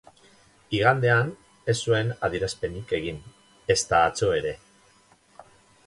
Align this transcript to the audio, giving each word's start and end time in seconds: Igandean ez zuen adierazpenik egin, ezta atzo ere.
Igandean 0.77 1.29
ez 1.73 1.77
zuen 1.87 2.09
adierazpenik 2.29 2.97
egin, 3.01 3.23
ezta 3.77 4.03
atzo 4.11 4.35
ere. 4.41 4.59